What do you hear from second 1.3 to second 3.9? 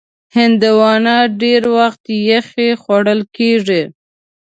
ډېر وخت یخې خوړل کېږي.